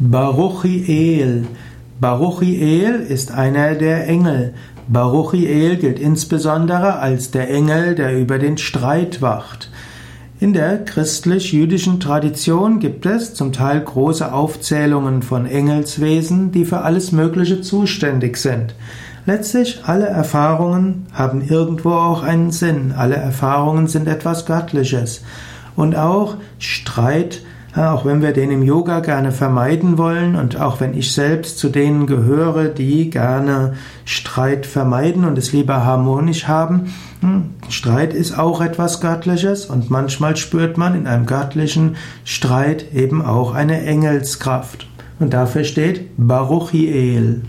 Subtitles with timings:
[0.00, 1.46] Baruchiel.
[2.00, 4.54] Baruchiel ist einer der Engel.
[4.88, 9.70] Baruchiel gilt insbesondere als der Engel, der über den Streit wacht.
[10.40, 17.12] In der christlich-jüdischen Tradition gibt es zum Teil große Aufzählungen von Engelswesen, die für alles
[17.12, 18.74] Mögliche zuständig sind.
[19.26, 22.92] Letztlich alle Erfahrungen haben irgendwo auch einen Sinn.
[22.96, 25.22] Alle Erfahrungen sind etwas Göttliches.
[25.76, 27.42] Und auch Streit
[27.76, 31.68] auch wenn wir den im Yoga gerne vermeiden wollen und auch wenn ich selbst zu
[31.68, 33.74] denen gehöre, die gerne
[34.04, 40.36] Streit vermeiden und es lieber harmonisch haben, hm, Streit ist auch etwas Göttliches und manchmal
[40.36, 44.86] spürt man in einem göttlichen Streit eben auch eine Engelskraft.
[45.18, 47.42] Und dafür steht Baruchiel.